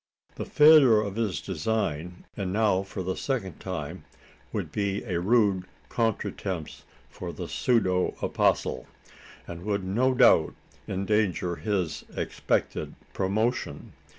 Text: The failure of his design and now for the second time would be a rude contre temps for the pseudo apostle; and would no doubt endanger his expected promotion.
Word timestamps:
The 0.33 0.45
failure 0.45 0.99
of 0.99 1.15
his 1.15 1.39
design 1.39 2.25
and 2.35 2.51
now 2.51 2.81
for 2.81 3.03
the 3.03 3.15
second 3.15 3.59
time 3.59 4.03
would 4.51 4.71
be 4.71 5.03
a 5.03 5.19
rude 5.19 5.65
contre 5.89 6.31
temps 6.31 6.85
for 7.07 7.31
the 7.31 7.47
pseudo 7.47 8.15
apostle; 8.19 8.87
and 9.45 9.63
would 9.63 9.83
no 9.83 10.15
doubt 10.15 10.55
endanger 10.87 11.57
his 11.57 12.03
expected 12.15 12.95
promotion. 13.13 13.93